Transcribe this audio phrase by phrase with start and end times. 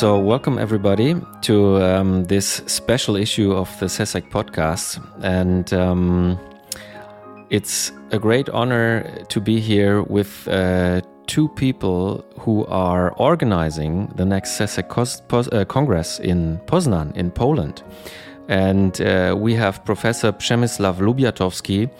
[0.00, 4.98] So, welcome everybody to um, this special issue of the SECEC podcast.
[5.22, 6.38] And um,
[7.50, 14.24] it's a great honor to be here with uh, two people who are organizing the
[14.24, 17.82] next SECEC uh, Congress in Poznan, in Poland.
[18.48, 21.90] And uh, we have Professor Przemysław Lubiatowski,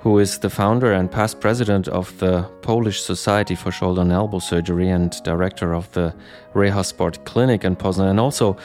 [0.00, 4.38] who is the founder and past president of the Polish Society for Shoulder and Elbow
[4.38, 6.14] Surgery and director of the
[6.54, 8.56] Reha Clinic in Poznan, and also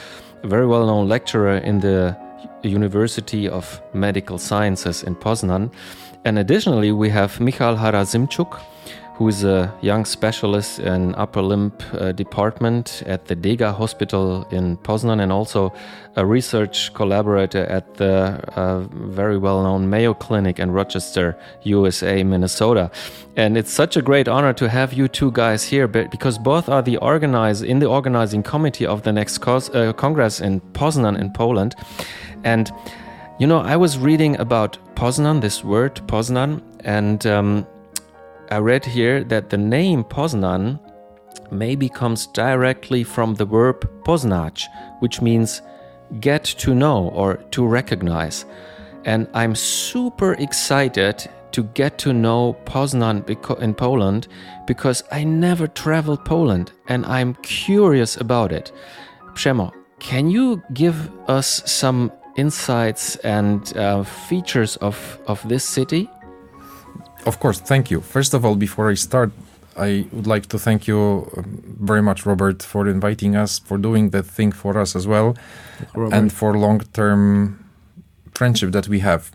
[0.43, 2.15] a very well known lecturer in the
[2.63, 5.71] University of Medical Sciences in Poznan.
[6.25, 8.59] And additionally, we have Michal Harasymczuk,
[9.23, 14.75] who is a young specialist in upper limb uh, department at the Dega Hospital in
[14.75, 15.71] Poznan and also
[16.17, 18.13] a research collaborator at the
[18.57, 22.91] uh, very well known Mayo Clinic in Rochester, USA, Minnesota.
[23.37, 26.81] And it's such a great honor to have you two guys here because both are
[26.81, 31.75] the organize in the organizing committee of the next uh, Congress in Poznan in Poland.
[32.43, 32.69] And
[33.39, 37.65] you know, I was reading about Poznan, this word Poznan, and um,
[38.53, 40.79] I read here that the name Poznan
[41.49, 44.67] maybe comes directly from the verb poznać,
[44.99, 45.63] which means
[46.19, 48.45] get to know or to recognize.
[49.05, 53.27] And I'm super excited to get to know Poznan
[53.59, 54.27] in Poland
[54.67, 58.71] because I never traveled Poland and I'm curious about it.
[59.33, 66.07] Przemo, can you give us some insights and uh, features of, of this city?
[67.25, 68.01] Of course, thank you.
[68.01, 69.31] First of all, before I start,
[69.77, 74.09] I would like to thank you um, very much, Robert, for inviting us, for doing
[74.11, 75.35] that thing for us as well,
[75.95, 76.15] Robert.
[76.15, 77.63] and for long term
[78.35, 79.31] friendship that we have.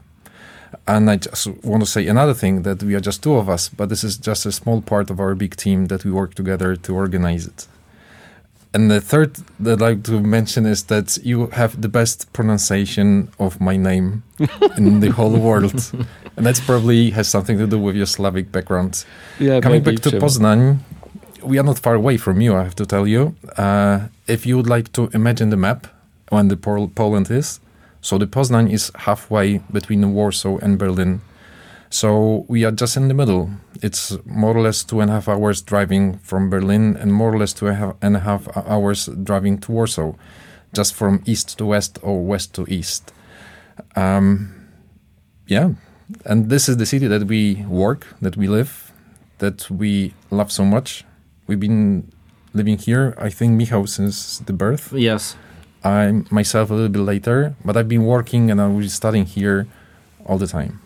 [0.86, 3.68] And I just want to say another thing that we are just two of us,
[3.70, 6.76] but this is just a small part of our big team that we work together
[6.76, 7.66] to organize it.
[8.74, 13.30] And the third that I'd like to mention is that you have the best pronunciation
[13.38, 14.22] of my name
[14.76, 15.92] in the whole world.
[16.36, 19.04] And that probably has something to do with your Slavic background.
[19.40, 20.78] Yeah, Coming back to Poznan,
[21.42, 23.34] we are not far away from you, I have to tell you.
[23.56, 25.88] Uh, if you would like to imagine the map
[26.28, 27.58] when the Pol Poland is,
[28.00, 31.22] so the Poznan is halfway between Warsaw and Berlin.
[31.90, 33.50] So we are just in the middle.
[33.82, 37.38] It's more or less two and a half hours driving from Berlin and more or
[37.38, 40.12] less two and a half hours driving to Warsaw,
[40.74, 43.12] just from east to west or west to east.
[43.96, 44.54] Um,
[45.46, 45.70] yeah,
[46.24, 48.92] and this is the city that we work, that we live,
[49.38, 51.04] that we love so much.
[51.46, 52.12] We've been
[52.52, 54.92] living here, I think, Michał, since the birth.
[54.92, 55.36] Yes.
[55.84, 59.66] I myself a little bit later, but I've been working and I was studying here
[60.26, 60.80] all the time.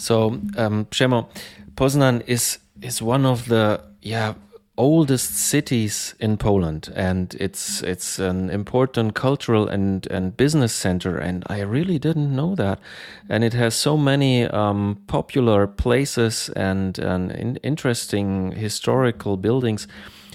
[0.00, 1.26] So, um, Przemo,
[1.74, 4.34] Poznan is is one of the yeah
[4.78, 11.18] oldest cities in Poland, and it's it's an important cultural and and business center.
[11.18, 12.78] And I really didn't know that.
[13.28, 19.86] And it has so many um, popular places and and in interesting historical buildings.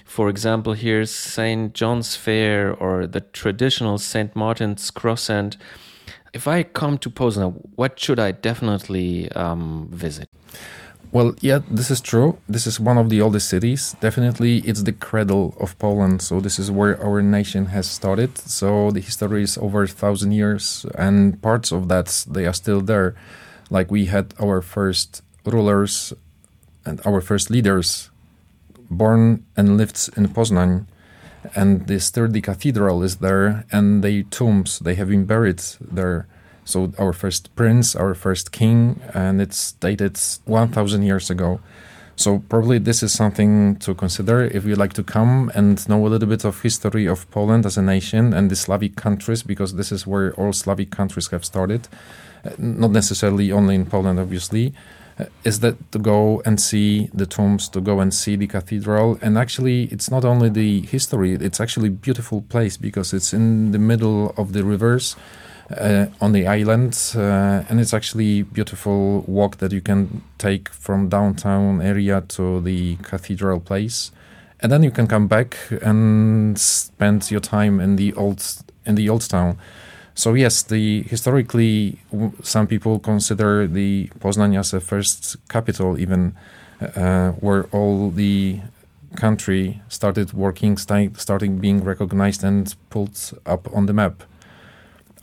[0.05, 1.73] For example, here's St.
[1.73, 4.35] John's Fair or the traditional St.
[4.35, 5.57] Martin's Croissant
[6.35, 10.29] if I come to Poznan, what should I definitely um, visit?
[11.13, 12.37] Well, yeah, this is true.
[12.49, 13.95] This is one of the oldest cities.
[14.01, 16.21] Definitely, it's the cradle of Poland.
[16.21, 18.37] So this is where our nation has started.
[18.37, 22.81] So the history is over a thousand years, and parts of that they are still
[22.81, 23.15] there.
[23.69, 26.11] Like we had our first rulers
[26.85, 28.09] and our first leaders
[28.89, 30.85] born and lived in Poznan
[31.55, 36.27] and the sturdy cathedral is there, and the tombs they have been buried there.
[36.63, 41.59] So our first prince, our first king, and it's dated 1,000 years ago.
[42.15, 46.09] So probably this is something to consider if you like to come and know a
[46.09, 49.91] little bit of history of Poland as a nation and the Slavic countries, because this
[49.91, 51.87] is where all Slavic countries have started.
[52.57, 54.73] Not necessarily only in Poland, obviously.
[55.17, 59.17] Uh, is that to go and see the tombs, to go and see the cathedral.
[59.21, 63.71] And actually, it's not only the history, it's actually a beautiful place because it's in
[63.71, 65.15] the middle of the rivers.
[65.71, 71.09] Uh, on the island, uh, and it's actually beautiful walk that you can take from
[71.09, 74.11] downtown area to the cathedral place,
[74.59, 78.43] and then you can come back and spend your time in the old
[78.85, 79.57] in the old town.
[80.15, 81.99] So yes, the historically
[82.41, 86.33] some people consider the Poznań as a first capital, even
[86.81, 88.61] uh, where all the
[89.15, 94.23] country started working, starting being recognized and pulled up on the map.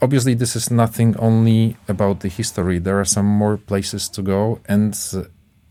[0.01, 2.77] Obviously, this is nothing only about the history.
[2.77, 5.23] There are some more places to go, and uh,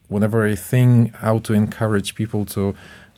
[0.08, 2.74] whenever I think how to encourage people to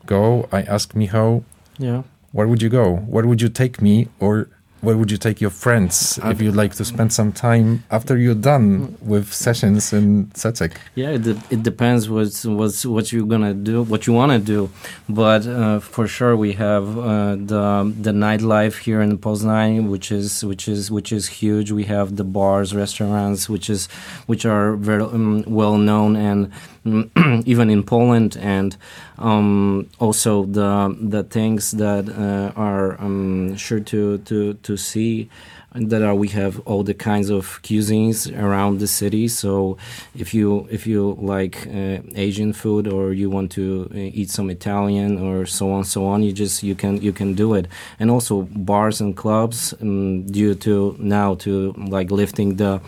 [0.07, 1.45] go, I ask Michał,
[1.79, 2.03] yeah
[2.35, 2.97] where would you go?
[2.97, 4.09] Where would you take me?
[4.19, 4.49] Or
[4.85, 8.35] where would you take your friends if you'd like to spend some time after you're
[8.35, 10.73] done with sessions in SECEC?
[10.95, 14.39] Yeah, it, de- it depends what's, what's what you're gonna do, what you want to
[14.39, 14.71] do,
[15.09, 20.45] but uh, for sure we have uh, the the nightlife here in Poznań, which is
[20.45, 21.71] which is which is huge.
[21.71, 23.87] We have the bars, restaurants, which is
[24.27, 26.51] which are very um, well known and
[27.47, 28.77] even in Poland, and
[29.19, 35.29] um, also the the things that uh, are um, sure to to to see
[35.75, 39.27] that are we have all the kinds of cuisines around the city.
[39.27, 39.77] So
[40.15, 44.51] if you if you like uh, asian food or you want to uh, eat some
[44.51, 47.67] italian or so on so on you just you can you can do it.
[47.99, 52.81] And also bars and clubs um, due to now to like lifting the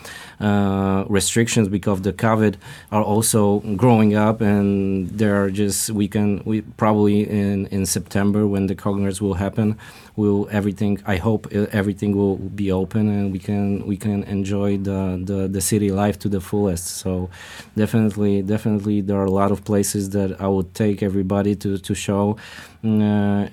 [1.09, 2.57] restrictions because the covid
[2.93, 8.47] are also growing up and there are just we can we probably in in september
[8.47, 9.77] when the congress will happen
[10.17, 15.21] will everything i hope everything will be open and we can we can enjoy the,
[15.25, 16.87] the the city life to the fullest.
[16.87, 17.29] So
[17.77, 21.95] definitely definitely there are a lot of places that i would take everybody to to
[21.95, 22.37] show
[22.85, 22.89] uh,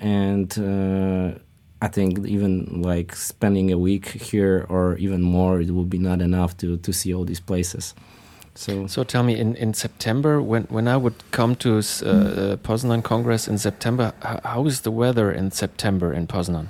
[0.00, 1.38] and uh,
[1.84, 6.22] I think even like spending a week here or even more, it would be not
[6.22, 7.94] enough to, to see all these places.
[8.54, 12.56] So, so tell me, in, in September, when, when I would come to uh, uh,
[12.56, 16.68] Poznan Congress in September, how is the weather in September in Poznan?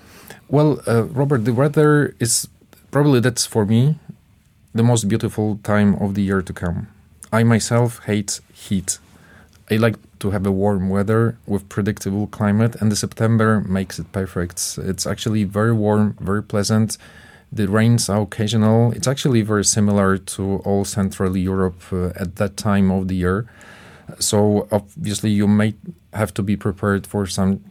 [0.48, 2.48] Well, uh, Robert, the weather is
[2.90, 3.96] probably that's for me
[4.74, 6.88] the most beautiful time of the year to come.
[7.32, 8.98] I myself hate heat.
[9.70, 14.12] I like to have a warm weather with predictable climate, and the September makes it
[14.12, 14.78] perfect.
[14.78, 16.98] It's actually very warm, very pleasant
[17.54, 18.90] the rains are occasional.
[18.92, 23.46] It's actually very similar to all Central Europe uh, at that time of the year.
[24.18, 25.74] So obviously you may
[26.12, 27.62] have to be prepared for some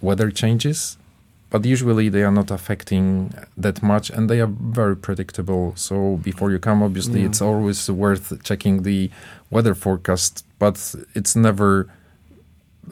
[0.00, 0.97] weather changes,
[1.50, 5.72] but usually they are not affecting that much and they are very predictable.
[5.76, 7.26] So before you come, obviously yeah.
[7.26, 9.10] it's always worth checking the
[9.50, 11.88] weather forecast, but it's never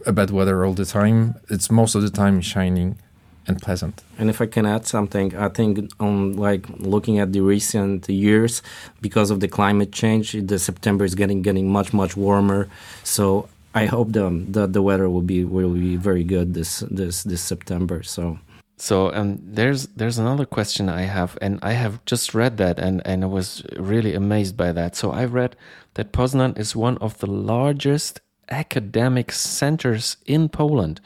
[0.07, 1.35] a bad weather all the time.
[1.51, 2.99] It's most of the time shining
[3.47, 4.03] and pleasant.
[4.19, 8.63] And if I can add something, I think on like looking at the recent years,
[9.01, 12.69] because of the climate change, the September is getting getting much much warmer.
[13.05, 17.23] So I hope the the, the weather will be will be very good this this
[17.23, 18.03] this September.
[18.03, 18.39] So.
[18.77, 23.01] So um, there's there's another question I have, and I have just read that, and,
[23.07, 24.95] and I was really amazed by that.
[24.95, 25.57] So I read
[25.95, 28.21] that Poznan is one of the largest
[28.51, 31.01] academic centers in Poland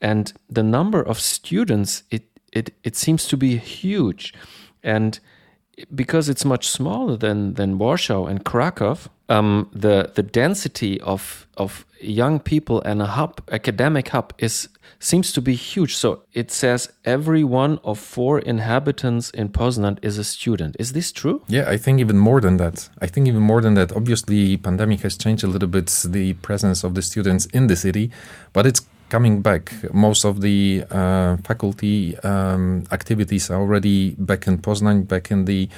[0.00, 4.34] and the number of students it it it seems to be huge
[4.82, 5.20] and
[5.94, 8.98] because it's much smaller than than Warsaw and Krakow
[9.32, 14.68] um, the the density of of young people and a hub academic hub is
[14.98, 15.96] seems to be huge.
[15.96, 20.76] So it says every one of four inhabitants in Poznan is a student.
[20.78, 21.40] Is this true?
[21.48, 22.88] Yeah i think even more than that.
[23.04, 23.92] I think even more than that.
[23.92, 28.10] Obviously pandemic has changed a little bit the presence of the students in the city
[28.52, 28.80] but it's
[29.12, 29.70] coming back.
[29.92, 35.68] Most of the uh, faculty um, activities are already back in Poznan, back in the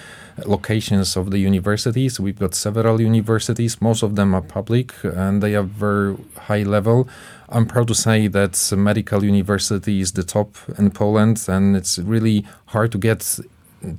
[0.47, 2.21] locations of the universities.
[2.21, 3.83] We've got several universities.
[3.83, 6.17] Most of them are public and they are very
[6.47, 7.09] high level.
[7.49, 12.47] I'm proud to say that medical university is the top in Poland, and it's really
[12.67, 13.39] hard to get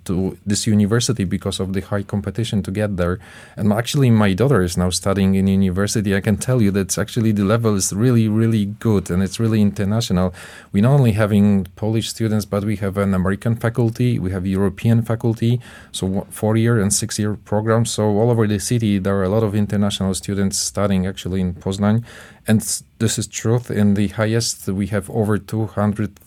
[0.06, 3.20] to this university because of the high competition to get there.
[3.56, 6.16] And actually, my daughter is now studying in university.
[6.16, 9.62] I can tell you that actually the level is really, really good and it's really
[9.62, 10.34] international.
[10.72, 15.02] We not only having Polish students, but we have an American faculty, we have European
[15.02, 15.62] faculty,
[15.92, 17.92] so four year and six year programs.
[17.92, 21.54] So all over the city, there are a lot of international students studying actually in
[21.54, 22.04] Poznan.
[22.48, 22.62] And
[23.00, 23.72] this is truth.
[23.72, 26.18] In the highest, we have over 200,000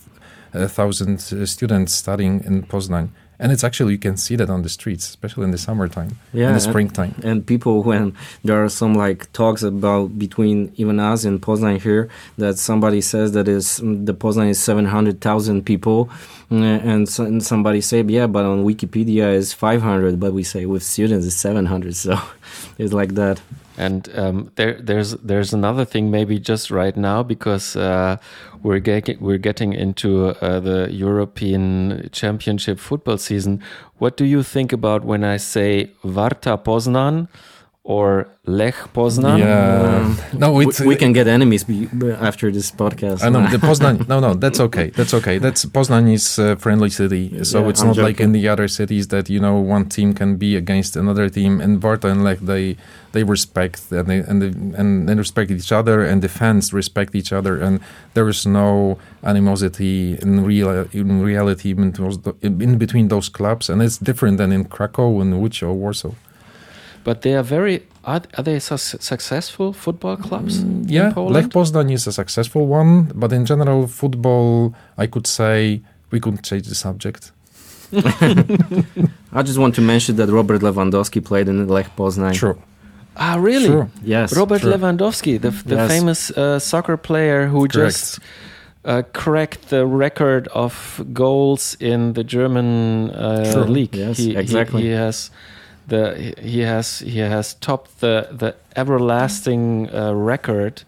[0.54, 5.08] uh, students studying in Poznan and it's actually you can see that on the streets
[5.08, 8.14] especially in the summertime yeah in the springtime and, and, people when
[8.44, 13.32] there are some like talks about between even us and poznan here that somebody says
[13.32, 16.10] that is the poznan is 700000 people
[16.50, 20.66] mm, and, so, and somebody say yeah but on wikipedia is 500 but we say
[20.66, 22.18] with students it's 700 so
[22.78, 23.40] it's like that
[23.78, 28.16] and um, there, there's there's another thing maybe just right now because uh,
[28.62, 33.62] we're getting we're getting into uh, the European Championship football season.
[33.98, 37.28] What do you think about when I say Warta Poznan
[37.88, 39.38] or Lech Poznan.
[39.38, 40.04] Yeah.
[40.04, 41.88] Um, no, it's, we, we can get enemies be,
[42.20, 43.22] after this podcast.
[43.22, 44.06] I know the Poznan.
[44.06, 44.90] No, no, that's okay.
[44.90, 45.38] That's okay.
[45.38, 48.68] That's Poznan is a friendly city, so Yeah, it's I'm not like in the other
[48.68, 51.62] cities that you know one team can be against another team.
[51.62, 52.76] And Warta and Lech, they
[53.12, 57.14] they respect and they and they, and they respect each other, and the fans respect
[57.14, 57.80] each other, and
[58.12, 61.94] there is no animosity in real in reality in,
[62.42, 66.12] in between those clubs, and it's different than in Krakow and Łódź or Warsaw.
[67.04, 67.82] But they are very.
[68.04, 71.34] Are, are they su- successful football clubs Mm, Yeah, Poland?
[71.34, 76.42] Lech Poznan is a successful one, but in general, football, I could say we couldn't
[76.42, 77.32] change the subject.
[79.32, 82.34] I just want to mention that Robert Lewandowski played in Lech Poznan.
[82.34, 82.56] Sure,
[83.16, 83.66] ah, really?
[83.66, 83.88] sure.
[84.02, 84.34] Yes.
[84.36, 84.72] Robert Sure.
[84.72, 85.90] Lewandowski, the, the Yes.
[85.90, 87.72] famous uh, soccer player who Correct.
[87.74, 88.20] just
[88.84, 93.94] uh, cracked the record of goals in the German uh, league.
[93.94, 94.82] Yes, he, he- exactly.
[94.82, 95.30] He, has
[95.88, 100.82] the he has he has topped the the everlasting uh, record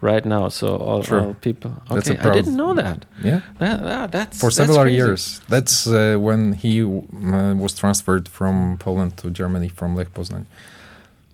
[0.00, 0.48] right now.
[0.50, 1.20] So all, Sure.
[1.20, 1.70] all people.
[1.90, 3.04] Okay, I didn't know that.
[3.22, 4.96] Yeah, That- that- that's for several crazy.
[4.96, 5.40] years.
[5.48, 10.44] That's uh, when he uh, was transferred from Poland to Germany from Lech Poznan.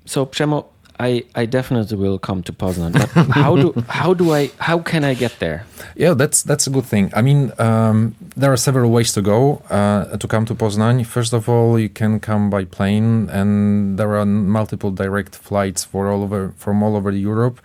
[0.06, 0.64] So Przemo,
[1.00, 5.02] I, I definitely will come to Poznan, but how do how do I how can
[5.02, 5.64] I get there?
[5.96, 7.10] Yeah, that's that's a good thing.
[7.16, 11.06] I mean, um, there are several ways to go uh, to come to Poznan.
[11.06, 16.10] First of all, you can come by plane, and there are multiple direct flights for
[16.10, 17.62] all over from all over Europe,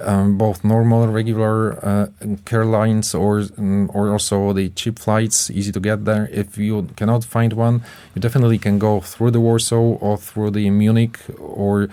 [0.00, 2.06] um, both normal, regular uh,
[2.50, 6.28] airlines, or um, or also the cheap flights, easy to get there.
[6.32, 7.82] If you cannot find one,
[8.16, 11.88] you definitely can go through the Warsaw or through the Munich or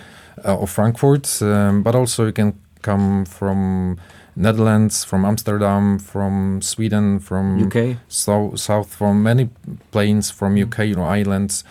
[0.45, 3.97] uh, or Frankfurt, um, but also you can come from
[4.35, 7.97] Netherlands, from Amsterdam, from Sweden, from UK.
[8.07, 9.49] so, south, from many
[9.91, 11.63] planes from UK, you know, islands.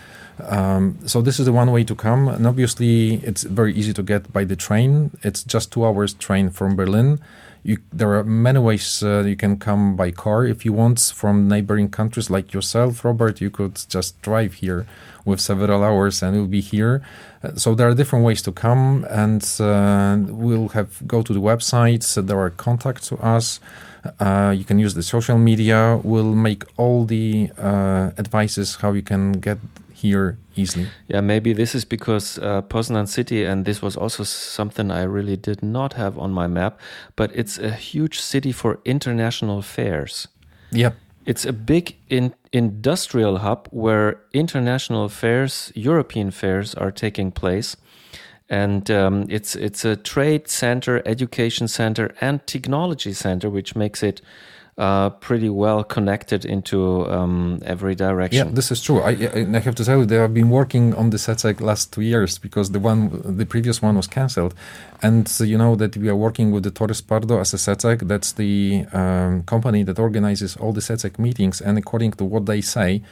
[0.44, 4.02] Um, so this is the one way to come, and obviously it's very easy to
[4.02, 5.10] get by the train.
[5.22, 7.20] It's just two hours train from Berlin.
[7.64, 11.48] You, there are many ways uh, you can come by car if you want from
[11.48, 13.40] neighboring countries like yourself, Robert.
[13.40, 14.86] You could just drive here
[15.28, 16.94] with several hours and you'll be here.
[17.42, 21.40] Uh, so there are different ways to come, and uh, we'll have go to the
[21.40, 22.02] website.
[22.02, 23.60] So there are contacts to us.
[24.18, 26.00] Uh, you can use the social media.
[26.02, 29.58] We'll make all the uh, advices how you can get
[29.92, 30.86] here easily.
[31.08, 35.36] Yeah, maybe this is because uh, Poznan city, and this was also something I really
[35.36, 36.78] did not have on my map,
[37.16, 40.28] but it's a huge city for international fairs.
[40.70, 40.92] Yeah,
[41.28, 47.76] It's a big in, industrial hub where international fairs, European fairs, are taking place,
[48.48, 54.22] and um, it's it's a trade center, education center, and technology center, which makes it
[54.78, 58.54] uh, pretty well connected into um, every yeah, direction.
[58.54, 59.00] this is true.
[59.00, 62.02] I, I have to tell you, they have been working on the SECEC last two
[62.02, 64.54] years because the one, the previous one was cancelled,
[65.02, 68.06] and so you know that we are working with the Torres Pardo as a SECEC.
[68.06, 72.60] That's the um, company that organizes all the SECEC meetings, and according to what they
[72.60, 73.02] say.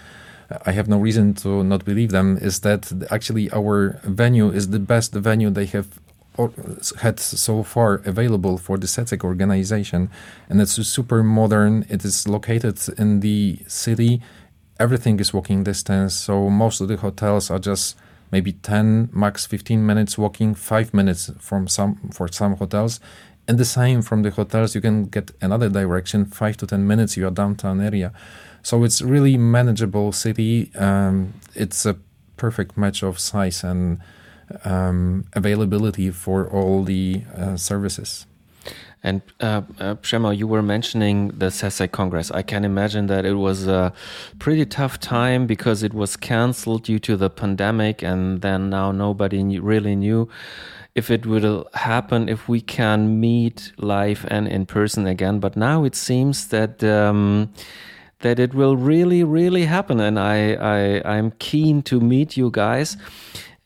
[0.64, 2.38] I have no reason to not believe them.
[2.40, 5.88] Is that actually our venue is the best venue they have
[6.37, 6.52] or-
[7.00, 10.11] had so far available for the SECEC organization,
[10.49, 11.85] and it's super modern.
[11.88, 14.21] It is located in the city.
[14.78, 17.97] Everything is walking distance, so most of the hotels are just
[18.33, 23.00] maybe 10 max 15 minutes walking 5 minutes from some for some hotels
[23.49, 27.16] and the same from the hotels you can get another direction 5 to 10 minutes
[27.16, 28.12] you are downtown area
[28.62, 31.97] so it's really manageable city um, it's a
[32.37, 34.00] perfect match of size and
[34.65, 38.26] um, availability for all the uh, services
[39.03, 42.31] And uh, uh, you were mentioning the SECEC Congress.
[42.33, 43.93] I can imagine that it was a
[44.38, 49.45] pretty tough time because it was cancelled due to the pandemic, and then now nobody
[49.45, 50.29] knew, really knew
[50.95, 55.38] if it will happen, if we can meet live and in person again.
[55.41, 56.83] But now it seems that.
[56.83, 57.53] Um,
[58.21, 62.97] that it will really, really happen, and I, I, I'm keen to meet you guys.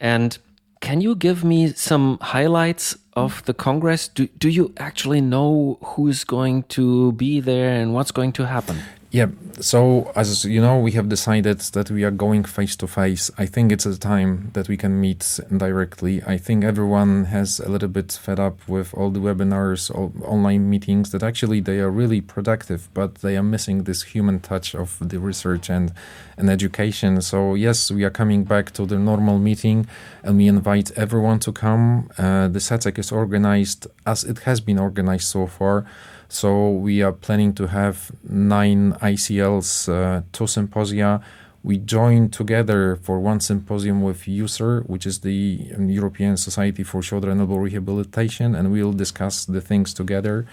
[0.00, 0.36] And
[0.80, 4.08] can you give me some highlights of the Congress?
[4.08, 8.78] Do, do you actually know who's going to be there and what's going to happen?
[9.12, 9.26] Yeah,
[9.58, 13.28] so as you know, we have decided that we are going face to face.
[13.36, 16.22] I think it's a time that we can meet directly.
[16.24, 20.70] I think everyone has a little bit fed up with all the webinars, all online
[20.70, 24.96] meetings that actually they are really productive, but they are missing this human touch of
[25.00, 25.92] the research and,
[26.36, 27.20] and education.
[27.20, 29.88] So, yes, we are coming back to the normal meeting
[30.22, 32.10] and we invite everyone to come.
[32.16, 35.84] Uh, the SECEC is organized as it has been organized so far.
[36.30, 41.20] So we are planning to have nine ICLs, uh, two symposia,
[41.64, 47.30] we joined together for one symposium with EUSSER, which is the European Society for Shoulder
[47.30, 50.46] and Elbow Rehabilitation, and we'll discuss the things together.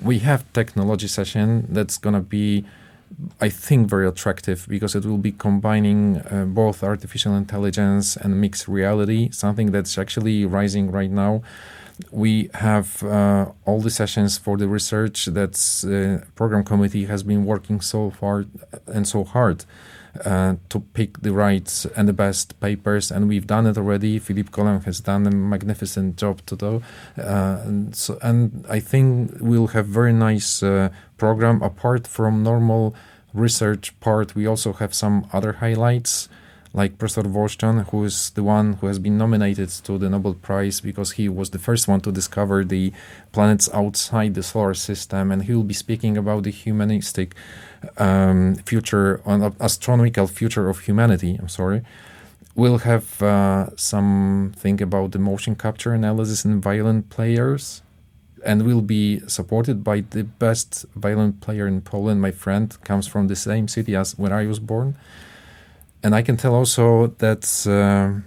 [0.00, 2.64] We have technology session that's gonna be,
[3.40, 8.68] I think, very attractive because it will be combining uh, both artificial intelligence and mixed
[8.68, 11.42] reality, something that's actually rising right now
[12.10, 15.54] we have uh, all the sessions for the research that
[15.84, 18.46] uh, program committee has been working so far
[18.86, 19.64] and so hard
[20.24, 24.18] uh, to pick the right and the best papers, and we've done it already.
[24.18, 26.82] Philippe Collin has done a magnificent job to do,
[27.18, 32.94] uh, and, so, and I think we'll have very nice uh, program apart from normal
[33.32, 34.34] research part.
[34.34, 36.28] We also have some other highlights
[36.74, 40.80] like Professor Wolszczan, who is the one who has been nominated to the Nobel Prize
[40.80, 42.92] because he was the first one to discover the
[43.32, 47.34] planets outside the solar system, and he will be speaking about the humanistic
[47.98, 51.36] um, future, on astronomical future of humanity.
[51.38, 51.82] I'm sorry.
[52.54, 57.82] We'll have uh, something about the motion capture analysis in violin players,
[58.44, 62.22] and will be supported by the best violin player in Poland.
[62.22, 64.96] My friend comes from the same city as where I was born
[66.02, 68.20] and I can tell also that uh,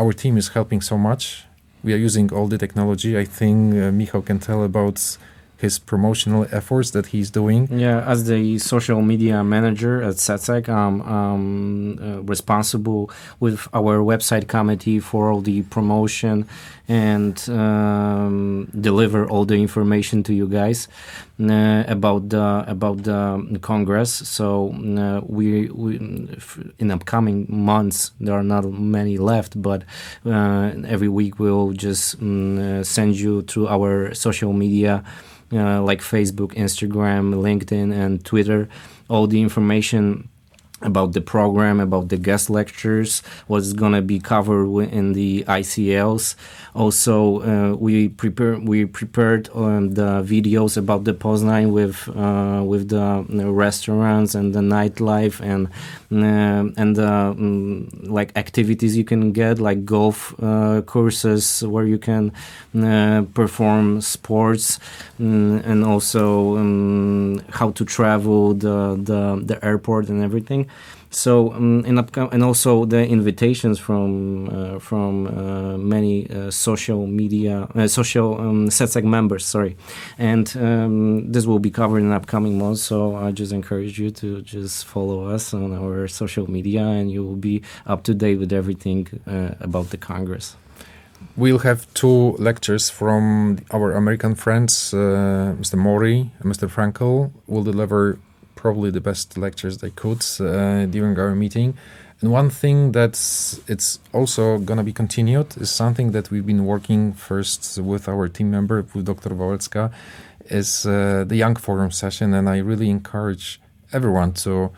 [0.00, 1.44] our team is helping so much.
[1.82, 3.18] We are using all the technology.
[3.18, 3.90] I think uh,
[4.22, 5.18] can tell about
[5.60, 7.68] his promotional efforts that he's doing.
[7.70, 14.48] Yeah, as the social media manager at SECEC, I'm um, uh, responsible with our website
[14.48, 16.46] committee for all the promotion
[16.88, 20.88] and um, deliver all the information to you guys
[21.40, 24.12] uh, about the about the Congress.
[24.12, 25.96] So uh, we, we
[26.78, 29.84] in upcoming months there are not many left, but
[30.26, 35.04] uh, every week we'll just um, send you through our social media.
[35.52, 38.68] Uh, like Facebook, Instagram, LinkedIn, and Twitter,
[39.08, 40.28] all the information
[40.82, 46.34] about the program, about the guest lectures, what's to be covered in the ICLs.
[46.74, 52.90] Also, uh, we prepare we prepared um, the videos about the Poznań with uh, with
[52.90, 55.66] the, the, restaurants and the nightlife and
[56.12, 62.32] uh, and um, like activities you can get like golf uh, courses where you can
[62.78, 64.78] uh, perform sports
[65.18, 70.69] um, and also um, how to travel the, the the airport and everything.
[71.10, 77.06] So um, in upcom- and also the invitations from uh, from uh, many uh, social
[77.06, 79.44] media social um, SECEC members.
[79.44, 79.76] Sorry,
[80.18, 82.82] and um, this will be covered in upcoming months.
[82.82, 87.24] So I just encourage you to just follow us on our social media, and you
[87.24, 89.08] will be up to date with everything
[89.60, 90.56] about the Congress.
[91.36, 95.76] We'll have two lectures from our American friends, uh, Mr.
[95.76, 96.68] Mori and Mr.
[96.68, 97.32] Frankle.
[97.46, 98.18] will deliver
[98.60, 101.70] probably the best lectures they could uh, during our meeting.
[102.20, 107.14] And one thing that's it's also gonna be continued is something that we've been working
[107.14, 109.30] first with our team member with Dr.
[109.30, 109.90] Wałęcka,
[110.50, 113.60] is uh, the Young Forum session, and I really encourage
[113.92, 114.70] everyone to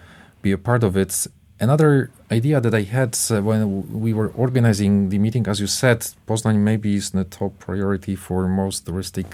[0.42, 1.26] be a part of it.
[1.58, 3.60] Another idea that I had uh, when
[4.00, 8.46] we were organizing the meeting, as you said, Poznań maybe is the top priority for
[8.48, 9.26] most touristic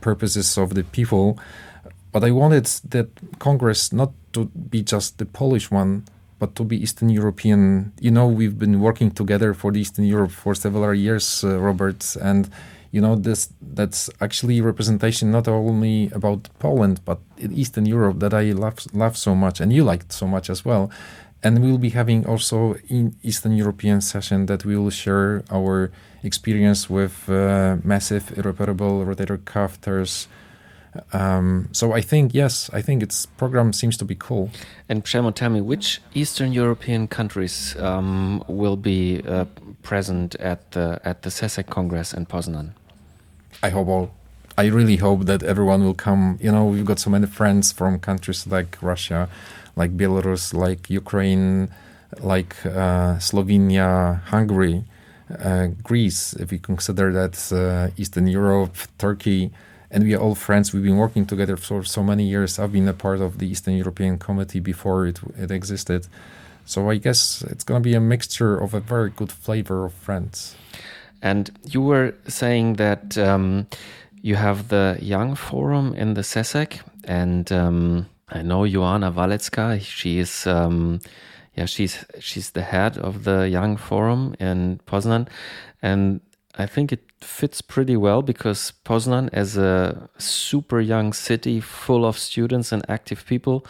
[0.00, 1.38] purposes of the people.
[2.12, 6.04] But I wanted that Congress not to be just the Polish one,
[6.38, 7.92] but to be Eastern European.
[8.00, 12.48] You know, we've been working together for Eastern Europe for several years, uh, Robert, and
[12.90, 18.32] you know this that's actually representation not only about Poland but in Eastern Europe that
[18.32, 20.90] I love love so much, and you liked so much as well.
[21.42, 25.92] And we'll be having also in Eastern European session that we will share our
[26.24, 30.26] experience with uh, massive irreparable rotator cuff tears
[31.12, 34.50] um, so I think yes, I think its program seems to be cool.
[34.88, 39.44] And Przemo, tell me which Eastern European countries um, will be uh,
[39.82, 42.70] present at the at the SECEC Congress in Poznan?
[43.62, 44.10] I hope all.
[44.56, 46.38] I really hope that everyone will come.
[46.40, 49.28] You know, we've got so many friends from countries like Russia,
[49.76, 51.68] like Belarus, like Ukraine,
[52.20, 54.84] like uh, Slovenia, Hungary,
[55.38, 56.32] uh, Greece.
[56.34, 59.52] If you consider that uh, Eastern Europe, Turkey
[59.90, 60.72] and we are all friends.
[60.72, 62.58] We've been working together for so many years.
[62.58, 66.06] I've been a part of the Eastern European Committee before it, it existed.
[66.64, 69.94] So I guess it's going to be a mixture of a very good flavor of
[69.94, 70.54] friends.
[71.22, 73.66] And you were saying that um,
[74.20, 79.80] you have the Young Forum in the SECEC, and um, I know Joanna Walecka.
[79.80, 81.00] She is, um,
[81.56, 85.28] yeah, she's she's the head of the Young Forum in Poznan,
[85.82, 86.20] and
[86.54, 92.18] I think it fits pretty well because Poznan, as a super young city full of
[92.18, 93.64] students and active people,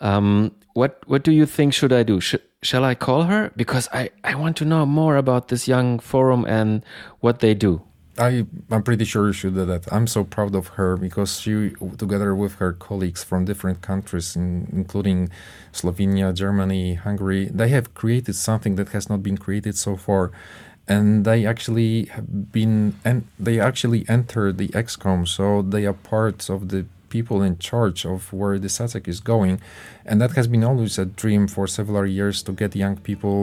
[0.00, 2.20] um, what what do you think should I do?
[2.20, 3.52] Should shall I call her?
[3.56, 6.84] Because I, I want to know more about this young forum and
[7.20, 7.82] what they do.
[8.16, 9.92] I, I'm pretty sure you should do that.
[9.92, 14.68] I'm so proud of her because she, together with her colleagues from different countries, in,
[14.72, 15.30] including
[15.72, 20.30] Slovenia, Germany, Hungary, they have created something that has not been created so far.
[20.86, 26.50] And they actually have been, and they actually entered the ExCom, so they are part
[26.50, 29.54] of the people in charge of where the SECEC is going.
[30.08, 33.38] And that has been always a dream for several years to get young people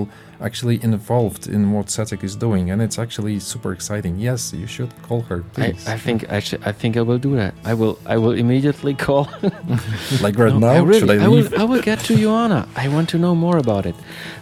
[0.48, 2.64] actually involved in what SECEC is doing.
[2.72, 4.14] And it's actually super exciting.
[4.30, 5.82] Yes, you should call her, please.
[5.88, 7.54] I, I think actually, I think I will do that.
[7.72, 9.24] I will I will immediately call.
[10.26, 10.80] like right no, now?
[10.80, 11.54] I really, should I leave?
[11.54, 12.62] I will, I will get to Joanna.
[12.84, 13.96] I want to know more about it.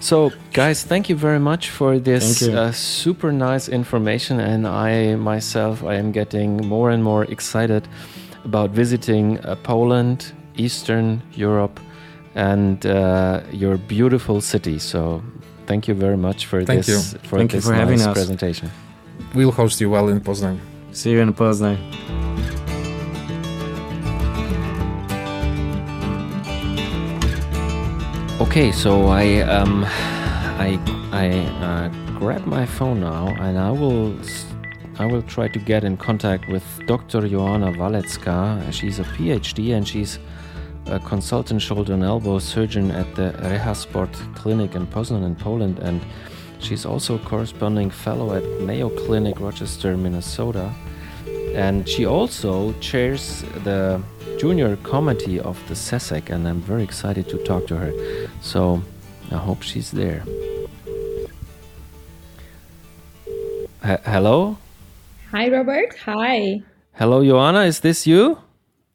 [0.09, 0.15] So,
[0.61, 4.35] guys, thank you very much for this uh, super nice information.
[4.51, 4.93] And I
[5.33, 7.83] myself, I am getting more and more excited
[8.43, 11.79] about visiting uh, Poland, Eastern Europe,
[12.35, 14.79] and uh, your beautiful city.
[14.79, 15.21] So,
[15.65, 17.19] thank you very much for thank this you.
[17.23, 18.13] for thank this you for nice having us.
[18.13, 18.71] presentation.
[19.33, 20.59] We'll host you well in Poznan.
[20.91, 21.77] See you in Poznan.
[28.39, 29.85] Okay, so I um,
[30.57, 30.79] I
[31.11, 31.27] I
[31.63, 34.15] uh, grab my phone now, and I will
[34.99, 37.25] I will try to get in contact with Dr.
[37.29, 38.69] Joanna Walecka.
[38.73, 40.19] She's a PhD and she's
[40.87, 46.01] a consultant shoulder and elbow surgeon at the Rehasport Clinic in Poznan in Poland, and
[46.59, 50.69] she's also a corresponding fellow at Mayo Clinic, Rochester, Minnesota.
[51.53, 54.01] And she also chairs the
[54.37, 57.93] junior committee of the SECEC, and I'm very excited to talk to her.
[58.41, 58.81] So
[59.31, 60.23] I hope she's there.
[63.81, 64.57] H- hello?
[65.31, 65.95] Hi, Robert.
[66.05, 66.63] Hi.
[66.93, 67.61] Hello, Joanna.
[67.61, 68.39] Is this you?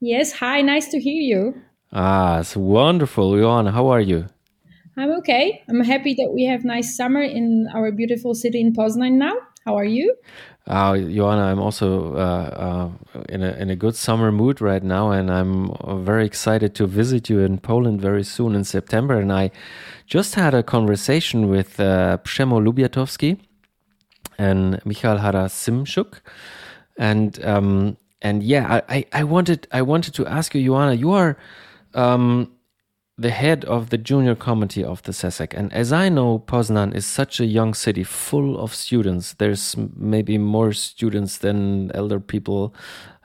[0.01, 0.33] Yes.
[0.33, 0.63] Hi.
[0.63, 1.63] Nice to hear you.
[1.93, 3.71] Ah, it's wonderful, Joanna.
[3.71, 4.27] How are you?
[4.97, 5.63] I'm okay.
[5.69, 9.35] I'm happy that we have nice summer in our beautiful city in Poznan now.
[9.65, 10.17] How are you?
[10.67, 15.13] Uh, Joanna, I'm also uh, uh, in a in a good summer mood right now,
[15.13, 15.71] and I'm
[16.05, 19.21] very excited to visit you in Poland very soon in September.
[19.21, 19.53] And I
[20.07, 23.39] just had a conversation with uh, Przemo Lubiatowski,
[24.39, 26.21] and Michal Harasymczuk.
[26.97, 31.37] And um, and yeah, I, I wanted I wanted to ask you, Joanna, you are
[31.95, 32.51] um,
[33.17, 35.55] the head of the junior committee of the SECEC.
[35.55, 39.35] And as I know, Poznan is such a young city full of students.
[39.35, 42.75] There's maybe more students than elder people.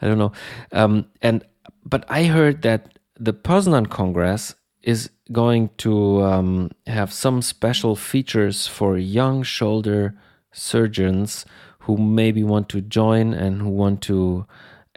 [0.02, 0.32] I don't know.
[0.72, 1.44] Um, and
[1.86, 8.68] but I heard that the Poznan Congress is going to um, have some special features
[8.68, 10.16] for young shoulder
[10.52, 11.46] surgeons
[11.80, 14.46] who maybe want to join and who want to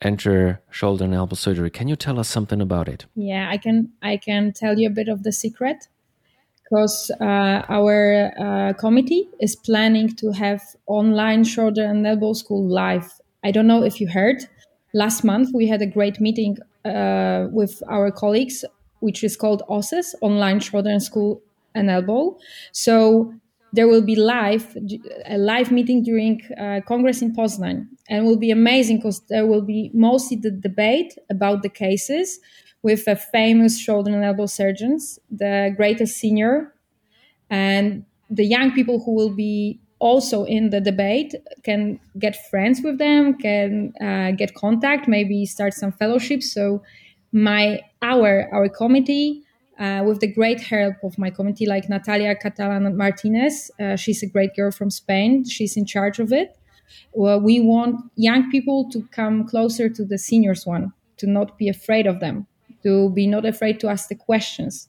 [0.03, 1.71] enter shoulder and elbow surgery.
[1.71, 3.07] Can you tell us something about it?
[3.15, 3.93] Yeah, I can.
[4.03, 5.89] I can tell you a bit of the secret
[6.65, 13.13] because uh, our uh, committee is planning to have online shoulder and elbow school live.
[13.45, 14.39] I don't know if you heard.
[14.95, 18.65] Last month we had a great meeting uh, with our colleagues,
[19.01, 21.43] which is called OSSES, Online Shoulder and School
[21.75, 22.39] and Elbow.
[22.73, 23.35] So
[23.73, 24.77] there will be live
[25.27, 29.63] a live meeting during uh, Congress in Poznan, and will be amazing because there will
[29.63, 32.39] be mostly the debate about the cases
[32.83, 36.75] with a famous shoulder and elbow surgeons, the greatest senior,
[37.51, 42.99] and the young people who will be also in the debate can get friends with
[42.99, 46.53] them, can uh, get contact, maybe start some fellowships.
[46.53, 46.83] So
[47.33, 49.43] my our our committee
[49.83, 53.69] uh, with the great help of my committee, like Natalia Catalan Martinez.
[53.81, 55.45] Uh, she's a great girl from Spain.
[55.45, 56.57] She's in charge of it.
[57.13, 61.69] Well, we want young people to come closer to the seniors one, to not be
[61.69, 62.47] afraid of them,
[62.85, 64.89] to be not afraid to ask the questions,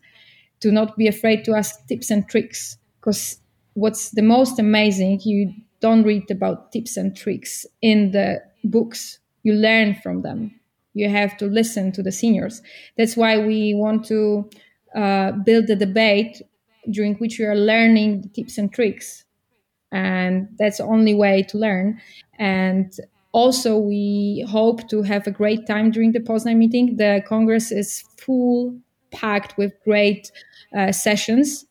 [0.59, 2.77] to not be afraid to ask tips and tricks.
[2.99, 3.39] Because
[3.73, 9.17] what's the most amazing, you don't read about tips and tricks in the books.
[9.41, 10.59] You learn from them.
[10.93, 12.61] You have to listen to the seniors.
[12.97, 14.47] That's why we want to
[14.95, 16.41] uh, build a debate
[16.89, 19.25] during which we are learning tips and tricks.
[19.91, 22.01] And that's the only way to learn.
[22.39, 22.91] And
[23.31, 26.97] also we hope to have a great time during the poznan meeting.
[26.97, 28.75] The congress is full
[29.11, 30.31] packed with great
[30.75, 31.65] uh, sessions.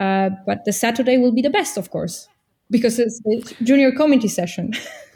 [0.00, 2.28] Uh, but the saturday will be the best of course
[2.68, 4.72] because it's a junior committee session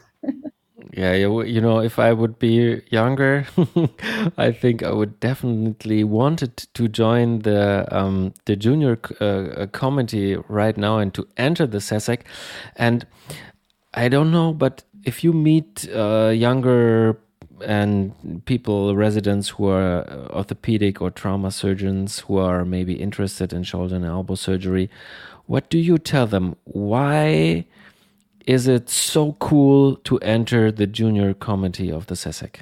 [0.98, 3.46] Yeah, you know, if I would be younger,
[4.36, 10.76] I think I would definitely wanted to join the um, the junior uh, committee right
[10.76, 12.22] now and to enter the SECEC.
[12.74, 13.06] And
[13.94, 17.16] I don't know, but if you meet uh, younger
[17.64, 23.94] and people, residents who are orthopedic or trauma surgeons who are maybe interested in shoulder
[23.94, 24.90] and elbow surgery,
[25.46, 26.56] what do you tell them?
[26.64, 27.66] Why
[28.48, 32.60] is it so cool to enter the junior committee of the SECEC?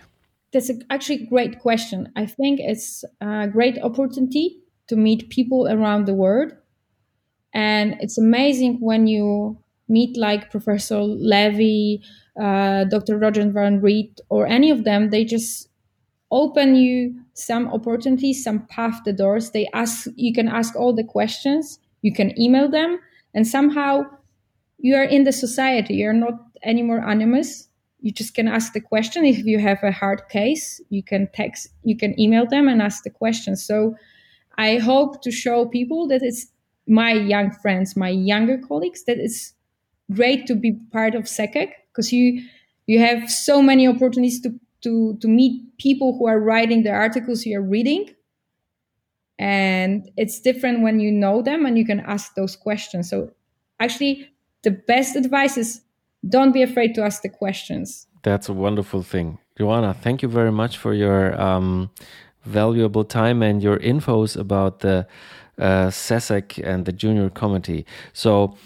[0.53, 2.13] That's a, actually a great question.
[2.17, 6.53] I think it's a great opportunity to meet people around the world.
[7.55, 12.03] And it's amazing when you meet like Professor Levy,
[12.41, 13.17] uh, Dr.
[13.17, 15.11] Roger Van Riet, or any of them.
[15.11, 15.69] They just
[16.33, 19.53] open you some opportunities, some path the doors.
[19.53, 22.99] They ask, you can ask all the questions, you can email them,
[23.35, 24.07] and somehow
[24.79, 25.95] you are in the society.
[25.95, 27.69] You're not anymore anonymous.
[28.01, 29.25] You just can ask the question.
[29.25, 33.03] If you have a hard case, you can text, you can email them and ask
[33.03, 33.57] the question.
[33.57, 33.97] So
[34.59, 36.47] I hope to show people that it's
[36.87, 39.55] my young friends, my younger colleagues, that it's
[40.13, 42.43] great to be part of SECEC because you
[42.87, 47.45] you have so many opportunities to to to meet people who are writing the articles
[47.45, 48.09] you're reading
[49.39, 53.31] and it's different when you know them and you can ask those questions so
[53.81, 54.29] actually
[54.67, 55.83] the best advice is
[56.29, 58.09] don't be afraid to ask the questions.
[58.25, 59.39] That's a wonderful thing.
[59.57, 61.91] Joanna, thank you very much for your um,
[62.45, 65.07] valuable time and your infos about the
[65.59, 67.87] uh, SECEC and the junior committee.
[68.13, 68.57] So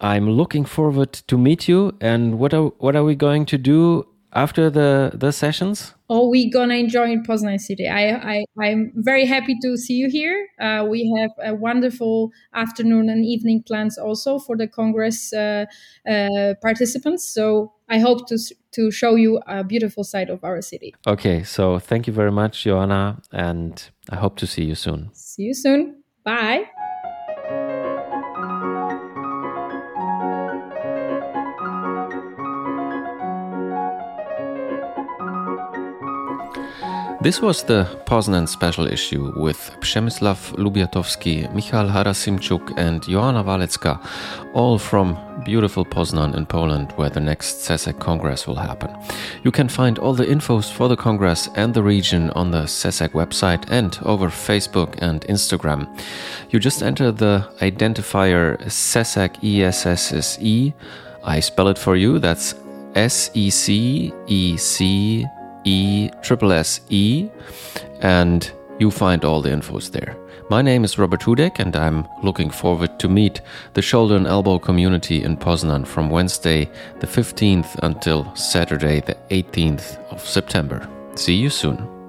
[0.00, 1.94] I'm looking forward to meet you.
[2.00, 5.94] And what are what are we going to do after the the sessions?
[6.08, 7.88] Oh, we're gonna enjoy in Poznan City.
[7.88, 10.48] I, I I'm very happy to see you here.
[10.60, 15.66] Uh, we have a wonderful afternoon and evening plans also for the Congress uh,
[16.08, 17.24] uh, participants.
[17.24, 18.38] So I hope to
[18.72, 20.94] to show you a beautiful side of our city.
[21.06, 25.10] Okay, so thank you very much, Joanna, and I hope to see you soon.
[25.12, 26.02] See you soon.
[26.24, 26.64] Bye.
[37.22, 43.98] This was the Poznan special issue with Przemysław Lubiatowski, Michal Harasymczuk, and Joanna Walecka,
[44.54, 48.88] all from beautiful Poznan in Poland, where the next SECEC Congress will happen.
[49.44, 53.12] You can find all the infos for the Congress and the region on the SECEC
[53.12, 55.86] website and over Facebook and Instagram.
[56.48, 60.72] You just enter the identifier SECEC ESSSE.
[61.22, 62.18] I spell it for you.
[62.18, 62.54] That's
[62.94, 65.26] S E C E C
[65.64, 67.28] E triple S E,
[68.00, 70.16] and you find all the infos there.
[70.48, 73.40] My name is Robert Hudek, and I'm looking forward to meet
[73.74, 76.68] the shoulder and elbow community in Poznan from Wednesday
[76.98, 80.88] the 15th until Saturday the 18th of September.
[81.14, 81.99] See you soon.